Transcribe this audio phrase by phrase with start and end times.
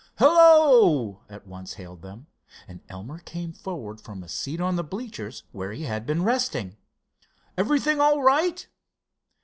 [0.17, 2.25] "Hello!" at once hailed them,
[2.67, 6.75] and Elmer came forward from a seat on the bleachers, where he had been resting.
[7.55, 8.67] "Everything all right?"